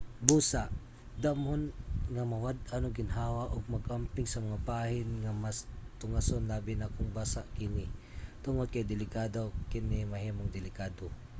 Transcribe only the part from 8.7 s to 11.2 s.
kay dali kini mahimong delikado